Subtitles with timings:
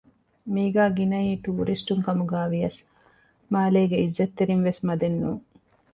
[0.53, 2.79] މީގައި ގިނައީ ޓޫރިސްޓުން ކަމުގައި ވިޔަސް
[3.51, 5.43] މާލޭގެ އިއްޒަތްތެރިންވެސް މަދެއް ނޫން